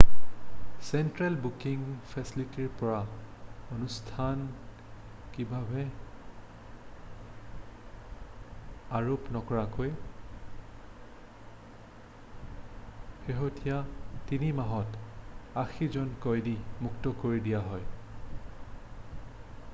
[0.85, 3.01] central booking ফেছেলিটিৰ পৰা
[3.75, 5.83] আনুষ্ঠানিকভাৱে
[8.99, 9.91] আৰোপ নকৰাকৈ
[13.27, 13.75] শেহতীয়া
[14.33, 15.03] 3 মাহত
[15.65, 16.55] 80 জন কয়দী
[16.87, 17.85] মুক্ত কৰি দিয়া হয়